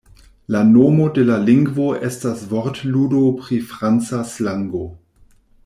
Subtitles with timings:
[0.53, 4.83] La nomo de la lingvo estas vortludo pri franca slango.